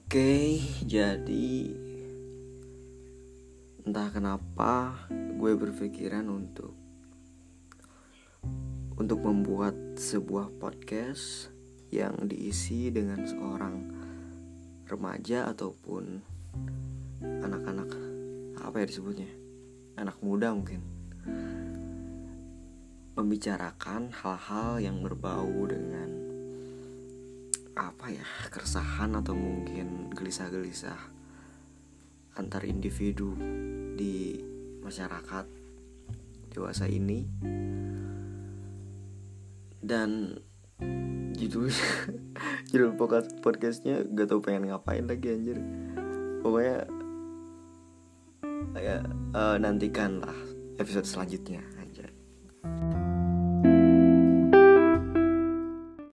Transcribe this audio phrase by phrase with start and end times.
[0.00, 1.76] Oke, jadi
[3.84, 6.72] entah kenapa gue berpikiran untuk
[8.96, 11.52] untuk membuat sebuah podcast
[11.92, 13.76] yang diisi dengan seorang
[14.88, 16.24] remaja ataupun
[17.20, 17.90] anak-anak
[18.60, 19.30] apa ya disebutnya?
[20.00, 20.80] Anak muda mungkin.
[23.20, 26.19] Membicarakan hal-hal yang berbau dengan
[28.10, 30.98] ya keresahan atau mungkin gelisah-gelisah
[32.36, 33.34] antar individu
[33.94, 34.38] di
[34.82, 35.46] masyarakat
[36.52, 37.24] dewasa ini.
[39.80, 40.36] Dan
[41.34, 41.72] judul
[42.70, 42.92] judul
[43.40, 45.58] podcastnya gak tau pengen ngapain lagi anjir.
[46.44, 46.84] Pokoknya
[48.76, 49.02] ya
[49.34, 50.36] uh, nantikan lah
[50.78, 51.64] episode selanjutnya